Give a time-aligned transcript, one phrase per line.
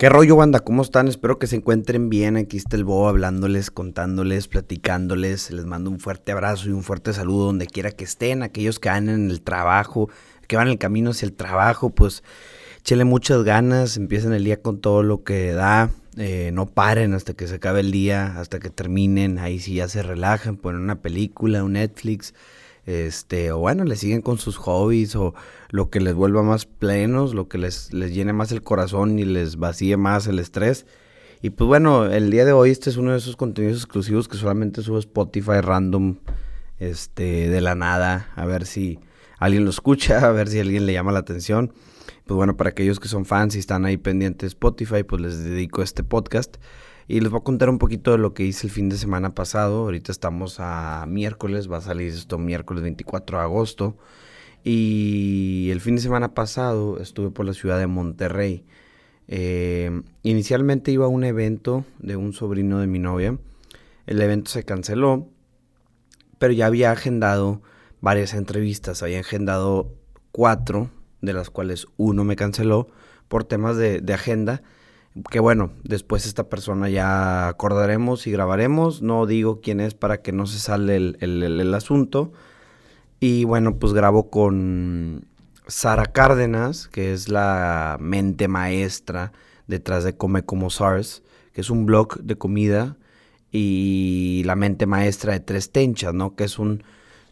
[0.00, 0.60] ¿Qué rollo, banda?
[0.60, 1.08] ¿Cómo están?
[1.08, 2.38] Espero que se encuentren bien.
[2.38, 5.50] Aquí está el Bo hablándoles, contándoles, platicándoles.
[5.50, 8.42] Les mando un fuerte abrazo y un fuerte saludo donde quiera que estén.
[8.42, 10.08] Aquellos que van en el trabajo,
[10.48, 12.22] que van en el camino hacia el trabajo, pues
[12.78, 15.90] échenle muchas ganas, empiecen el día con todo lo que da.
[16.16, 19.38] Eh, no paren hasta que se acabe el día, hasta que terminen.
[19.38, 22.32] Ahí sí ya se relajan, ponen una película, un Netflix
[22.86, 25.34] este, o bueno, le siguen con sus hobbies o
[25.70, 29.24] lo que les vuelva más plenos, lo que les, les llene más el corazón y
[29.24, 30.86] les vacíe más el estrés.
[31.42, 34.36] Y pues bueno, el día de hoy este es uno de esos contenidos exclusivos que
[34.36, 36.16] solamente subo Spotify random,
[36.78, 38.98] este, de la nada, a ver si
[39.38, 41.72] alguien lo escucha, a ver si alguien le llama la atención.
[42.26, 45.42] Pues bueno, para aquellos que son fans y están ahí pendientes de Spotify, pues les
[45.42, 46.58] dedico este podcast.
[47.10, 49.34] Y les voy a contar un poquito de lo que hice el fin de semana
[49.34, 49.78] pasado.
[49.80, 53.96] Ahorita estamos a miércoles, va a salir esto miércoles 24 de agosto.
[54.62, 58.64] Y el fin de semana pasado estuve por la ciudad de Monterrey.
[59.26, 63.36] Eh, inicialmente iba a un evento de un sobrino de mi novia.
[64.06, 65.26] El evento se canceló,
[66.38, 67.60] pero ya había agendado
[68.00, 69.02] varias entrevistas.
[69.02, 69.96] Había agendado
[70.30, 72.86] cuatro, de las cuales uno me canceló
[73.26, 74.62] por temas de agenda
[75.30, 79.02] que bueno, después esta persona ya acordaremos y grabaremos.
[79.02, 82.32] No digo quién es para que no se sale el, asunto.
[83.18, 85.26] Y bueno, pues grabo con
[85.66, 89.32] Sara Cárdenas, que es la mente maestra
[89.66, 92.96] detrás de Come Como SARS, que es un blog de comida,
[93.52, 96.34] y la mente maestra de Tres Tenchas, ¿no?
[96.36, 96.82] Que es un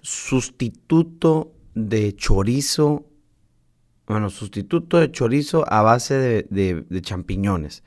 [0.02, 3.06] sustituto de chorizo
[4.08, 7.84] bueno, sustituto de chorizo a base de, champiñones.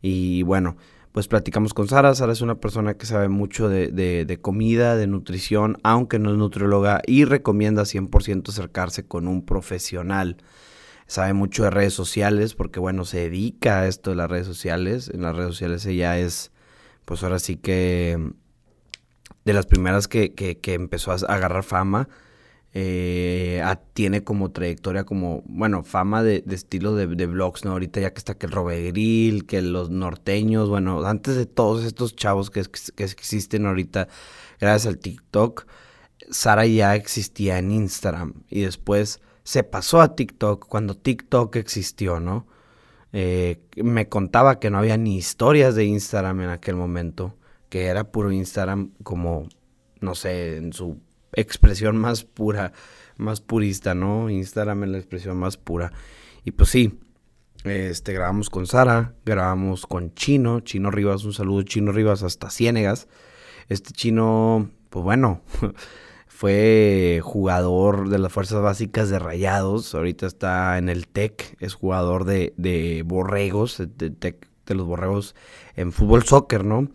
[0.00, 0.76] Y bueno,
[1.12, 2.14] pues platicamos con Sara.
[2.14, 7.02] Sara es una persona que sabe mucho de, comida, de nutrición, aunque no es nutrióloga
[7.06, 10.36] y recomienda 100% acercarse con un profesional.
[11.08, 15.10] Sabe mucho de redes sociales porque, bueno, se dedica a esto de las redes sociales.
[15.12, 16.52] En las redes sociales ella es,
[17.04, 18.32] pues ahora sí que
[19.44, 22.08] de las primeras que, que empezó a agarrar fama
[22.78, 23.62] eh,
[23.94, 27.72] tiene como trayectoria, como, bueno, fama de, estilo de, de, vlogs, ¿no?
[27.72, 31.84] Ahorita ya que está que el Robe Grill, que los norteños, bueno, antes de todos
[31.84, 32.62] estos chavos que,
[32.94, 34.08] que existen ahorita,
[34.60, 35.66] gracias al TikTok,
[36.30, 42.46] Sara ya existía en Instagram y después se pasó a TikTok cuando TikTok existió, ¿no?
[43.14, 47.38] Eh, me contaba que no había ni historias de Instagram en aquel momento,
[47.70, 49.48] que era puro Instagram como,
[50.00, 51.00] no sé, en su
[51.36, 52.72] expresión más pura,
[53.16, 54.28] más purista, ¿no?
[54.28, 55.92] Instagram es la expresión más pura.
[56.44, 56.98] Y pues sí,
[57.64, 63.08] este, grabamos con Sara, grabamos con Chino, Chino Rivas, un saludo Chino Rivas hasta Ciénegas.
[63.68, 65.42] Este chino, pues bueno,
[66.28, 72.24] fue jugador de las fuerzas básicas de Rayados, ahorita está en el TEC, es jugador
[72.24, 75.34] de, de Borregos, de, TEC de los Borregos
[75.74, 76.88] en fútbol soccer, ¿no?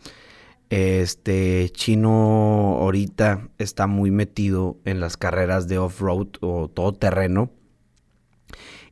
[0.72, 7.52] Este chino ahorita está muy metido en las carreras de off-road o todo terreno.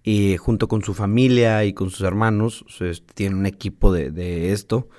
[0.03, 2.65] Y junto con su familia y con sus hermanos,
[3.13, 4.89] tiene un equipo de, esto.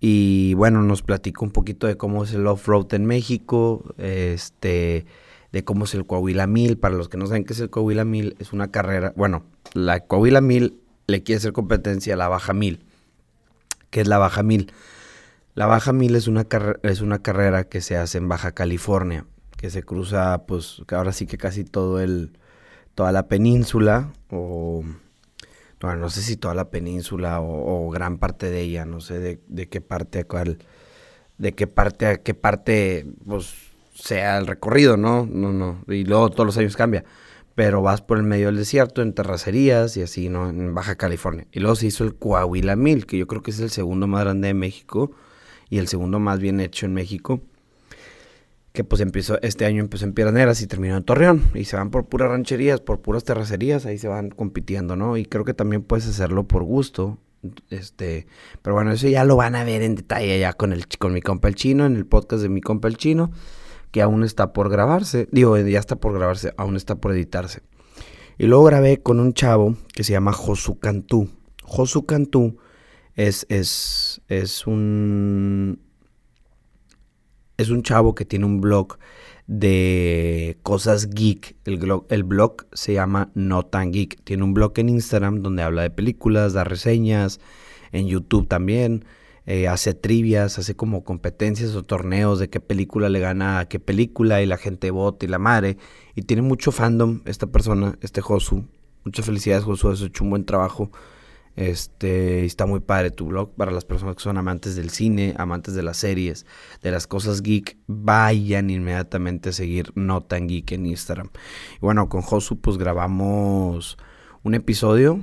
[0.00, 5.06] Y bueno, nos platicó un poquito de cómo es el off-road en México, este,
[5.52, 6.78] de cómo es el Coahuila 1000.
[6.78, 10.00] Para los que no saben qué es el Coahuila 1000, es una carrera, bueno, la
[10.00, 12.84] Coahuila 1000 le quiere hacer competencia a la Baja 1000.
[13.90, 14.72] ¿Qué es la Baja 1000?
[15.58, 16.46] La Baja Mil es una,
[16.84, 19.26] es una carrera que se hace en Baja California,
[19.56, 22.38] que se cruza, pues, ahora sí que casi todo el,
[22.94, 24.84] toda la península, o,
[25.80, 29.68] bueno, no sé si toda la península o, gran parte de ella, no sé de,
[29.68, 30.58] qué parte a cuál,
[31.38, 33.52] de qué parte a qué parte, pues,
[33.94, 35.26] sea el recorrido, ¿no?
[35.26, 37.04] No, no, y luego todos los años cambia.
[37.56, 40.48] Pero vas por el medio del desierto, en terracerías y así, ¿no?
[40.50, 41.48] En Baja California.
[41.50, 44.22] Y luego se hizo el Coahuila Mil, que yo creo que es el segundo más
[44.22, 45.10] grande de México
[45.70, 47.40] y el segundo más bien hecho en México,
[48.72, 51.90] que pues empezó, este año empezó en Piedras y terminó en Torreón, y se van
[51.90, 55.16] por puras rancherías, por puras terracerías, ahí se van compitiendo, ¿no?
[55.16, 57.18] Y creo que también puedes hacerlo por gusto,
[57.70, 58.26] este,
[58.62, 61.22] pero bueno, eso ya lo van a ver en detalle ya con el con mi
[61.22, 63.30] compa el chino, en el podcast de mi compa el chino,
[63.90, 67.62] que aún está por grabarse, digo, ya está por grabarse, aún está por editarse.
[68.38, 71.28] Y luego grabé con un chavo que se llama Josu Cantú.
[71.64, 72.58] Josu Cantú
[73.18, 75.80] es, es, es un.
[77.56, 78.98] Es un chavo que tiene un blog
[79.48, 81.56] de cosas geek.
[81.64, 84.22] El blog, el blog se llama No Tan Geek.
[84.22, 87.40] Tiene un blog en Instagram donde habla de películas, da reseñas.
[87.90, 89.04] En YouTube también.
[89.46, 93.80] Eh, hace trivias, hace como competencias o torneos de qué película le gana a qué
[93.80, 95.76] película y la gente vota y la madre.
[96.14, 98.64] Y tiene mucho fandom esta persona, este Josu.
[99.04, 99.88] Muchas felicidades, Josu.
[99.88, 100.92] Has hecho un buen trabajo
[101.58, 105.74] Este, está muy padre tu blog para las personas que son amantes del cine, amantes
[105.74, 106.46] de las series,
[106.82, 107.76] de las cosas geek.
[107.88, 111.30] Vayan inmediatamente a seguir Notan Geek en Instagram.
[111.74, 113.98] Y bueno, con Josu pues grabamos
[114.44, 115.18] un episodio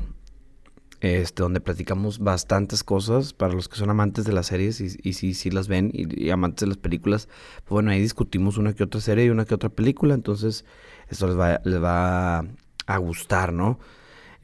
[1.00, 5.34] este, donde platicamos bastantes cosas para los que son amantes de las series y, si
[5.34, 7.30] sí, las ven y, amantes de las películas.
[7.60, 10.66] Pues bueno, ahí discutimos una que otra serie y una que otra película, entonces
[11.08, 12.40] esto va, les va
[12.88, 13.80] a gustar, ¿no?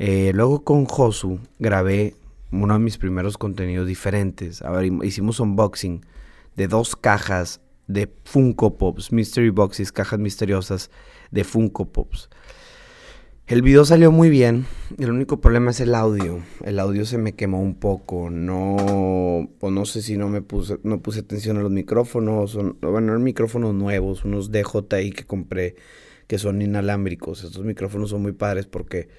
[0.03, 2.15] Eh, luego con Josu grabé
[2.51, 4.63] uno de mis primeros contenidos diferentes.
[4.63, 6.03] A ver, hicimos unboxing
[6.55, 10.89] de dos cajas de Funko Pops, Mystery Boxes, cajas misteriosas
[11.29, 12.31] de Funko Pops.
[13.45, 14.65] El video salió muy bien.
[14.97, 16.39] El único problema es el audio.
[16.65, 18.31] El audio se me quemó un poco.
[18.31, 22.55] No, pues no sé si no me puse, no puse atención a los micrófonos.
[22.81, 25.75] bueno, eran micrófonos nuevos, unos DJI que compré
[26.25, 27.43] que son inalámbricos.
[27.43, 29.09] Estos micrófonos son muy padres porque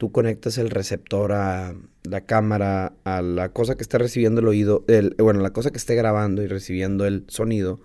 [0.00, 1.74] tú conectas el receptor a
[2.04, 5.76] la cámara, a la cosa que está recibiendo el oído, el, bueno, la cosa que
[5.76, 7.82] esté grabando y recibiendo el sonido,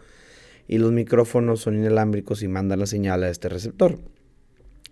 [0.66, 4.00] y los micrófonos son inalámbricos y mandan la señal a este receptor.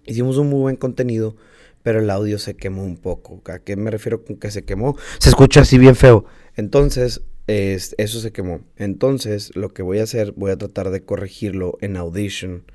[0.06, 1.38] Hicimos un muy buen contenido,
[1.82, 3.42] pero el audio se quemó un poco.
[3.50, 4.98] ¿A qué me refiero con que se quemó?
[5.20, 6.26] Se escucha así bien feo.
[6.58, 8.66] Entonces, eso se quemó.
[8.76, 12.66] Entonces, lo que voy a hacer, voy a tratar de corregirlo en Audition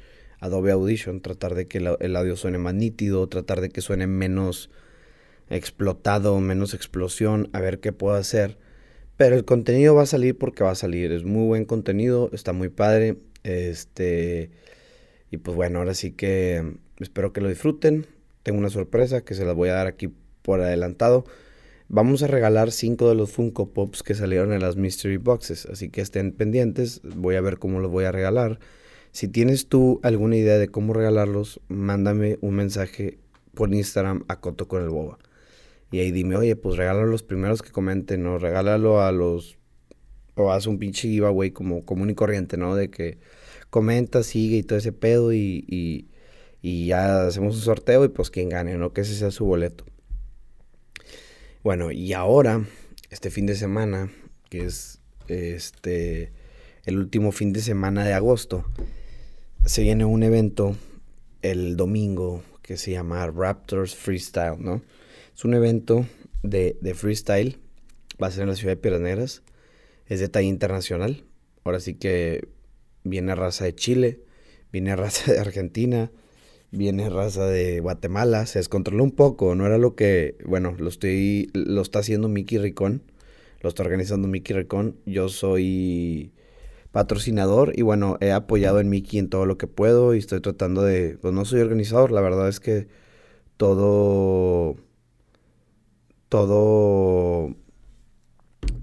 [0.40, 4.70] Adobe Audition, tratar de que el audio suene más nítido, tratar de que suene menos
[5.50, 8.58] explotado, menos explosión, a ver qué puedo hacer.
[9.16, 11.10] Pero el contenido va a salir porque va a salir.
[11.10, 13.16] Es muy buen contenido, está muy padre.
[13.42, 14.50] Este.
[15.30, 18.06] Y pues bueno, ahora sí que espero que lo disfruten.
[18.44, 20.12] Tengo una sorpresa que se las voy a dar aquí
[20.42, 21.24] por adelantado.
[21.88, 25.66] Vamos a regalar cinco de los Funko Pops que salieron en las Mystery Boxes.
[25.66, 27.00] Así que estén pendientes.
[27.02, 28.60] Voy a ver cómo los voy a regalar.
[29.18, 33.18] Si tienes tú alguna idea de cómo regalarlos, mándame un mensaje
[33.52, 35.18] por Instagram a Coto con el Boba.
[35.90, 38.38] Y ahí dime, oye, pues regálalo a los primeros que comenten, ¿no?
[38.38, 39.58] Regálalo a los...
[40.36, 42.76] O haz un pinche giveaway como común y corriente, ¿no?
[42.76, 43.18] De que
[43.70, 46.06] comenta, sigue y todo ese pedo y, y,
[46.62, 48.92] y ya hacemos un sorteo y pues quien gane, ¿no?
[48.92, 49.84] Que ese sea su boleto.
[51.64, 52.64] Bueno, y ahora,
[53.10, 54.12] este fin de semana,
[54.48, 56.30] que es este
[56.84, 58.64] el último fin de semana de agosto,
[59.68, 60.76] se viene un evento
[61.42, 64.80] el domingo que se llama Raptors Freestyle, ¿no?
[65.36, 66.06] Es un evento
[66.42, 67.58] de, freestyle,
[68.20, 69.42] va a ser en la ciudad de Piraneras,
[70.06, 71.24] es de talla internacional,
[71.64, 72.48] ahora sí que
[73.04, 74.20] viene raza de Chile,
[74.72, 76.10] viene raza de Argentina,
[76.70, 81.50] viene raza de Guatemala, se descontroló un poco, no era lo que, bueno, lo estoy,
[81.52, 83.02] lo está haciendo Mickey Ricón,
[83.60, 86.32] lo está organizando Mickey Ricón, yo soy
[86.92, 90.82] patrocinador y bueno, he apoyado en Mickey en todo lo que puedo y estoy tratando
[90.82, 92.88] de, pues no soy organizador, la verdad es que
[93.56, 94.76] todo,
[96.28, 97.54] todo,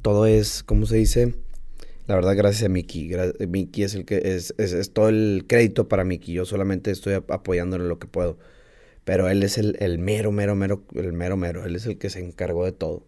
[0.01, 1.35] todo es, ¿cómo se dice?
[2.07, 3.11] La verdad, gracias a Mickey.
[3.47, 6.35] Mickey es el que es, es, todo el crédito para Mickey.
[6.35, 8.37] Yo solamente estoy apoyándole lo que puedo.
[9.05, 11.65] Pero él es el, el mero, mero, mero, el mero, mero.
[11.65, 13.03] Él es el que se encargó de todo.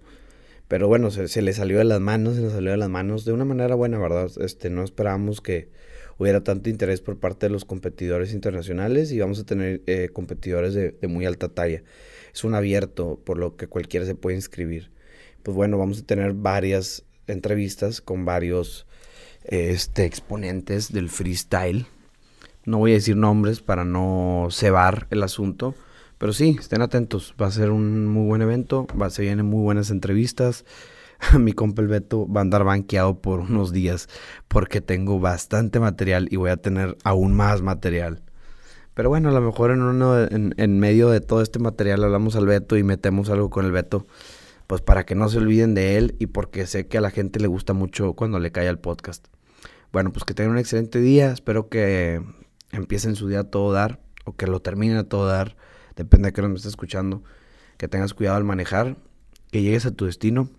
[0.68, 3.32] Pero bueno, se, le salió de las manos, se le salió de las manos de
[3.32, 4.30] una manera buena, ¿verdad?
[4.42, 5.70] Este, no esperábamos que
[6.18, 10.74] hubiera tanto interés por parte de los competidores internacionales y vamos a tener eh, competidores
[10.74, 11.84] de, muy alta talla.
[12.34, 14.92] Es un abierto, por lo que cualquiera se puede inscribir.
[15.44, 18.88] Pues bueno, vamos a tener varias entrevistas con varios
[19.46, 21.86] este, exponentes del freestyle.
[22.66, 25.76] No voy a decir nombres para no cebar el asunto
[26.18, 27.34] pero sí, estén atentos.
[27.42, 28.88] Va a ser un muy buen evento.
[29.00, 30.66] Va, se vienen muy buenas entrevistas.
[31.40, 34.08] Mi compa el Beto va a andar banqueado por unos días
[34.48, 38.22] porque tengo bastante material y voy a tener aún más material.
[38.94, 42.36] Pero bueno, a lo mejor en, uno, en, en medio de todo este material hablamos
[42.36, 44.08] al Beto y metemos algo con el Beto.
[44.66, 47.40] Pues para que no se olviden de él y porque sé que a la gente
[47.40, 49.28] le gusta mucho cuando le cae el podcast.
[49.94, 51.32] Bueno, pues que tengan un excelente día.
[51.32, 52.22] Espero que
[52.72, 55.56] empiecen su día a todo dar o que lo terminen a todo dar
[55.98, 57.24] depende de qué me estés escuchando,
[57.78, 58.98] que tengas cuidado al manejar,
[59.52, 60.50] que llegues a tu destino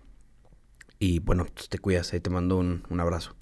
[0.99, 3.38] y bueno, pues te cuidas, ahí te mando un abrazo.